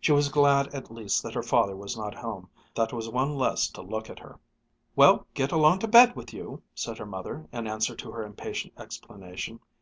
She 0.00 0.12
was 0.12 0.30
glad 0.30 0.74
at 0.74 0.90
least 0.90 1.22
that 1.22 1.34
her 1.34 1.42
father 1.42 1.76
was 1.76 1.94
not 1.94 2.14
at 2.14 2.20
home. 2.22 2.48
That 2.74 2.94
was 2.94 3.10
one 3.10 3.36
less 3.36 3.68
to 3.72 3.82
look 3.82 4.08
at 4.08 4.20
her. 4.20 4.38
"Well, 4.96 5.26
get 5.34 5.52
along 5.52 5.80
to 5.80 5.86
bed 5.86 6.16
with 6.16 6.32
you!" 6.32 6.62
said 6.74 6.96
her 6.96 7.04
mother, 7.04 7.46
in 7.52 7.66
answer 7.66 7.94
to 7.94 8.10
her 8.10 8.24
impatient 8.24 8.72
explanation. 8.78 9.60